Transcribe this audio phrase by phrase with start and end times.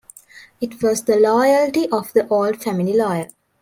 [0.59, 3.27] It was the loyalty of the old family lawyer.